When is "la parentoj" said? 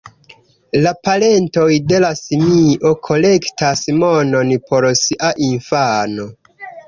0.85-1.65